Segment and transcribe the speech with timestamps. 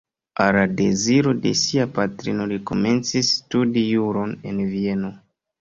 [0.43, 5.17] Al la deziro de sia patrino li komencis studi juron en Vieno.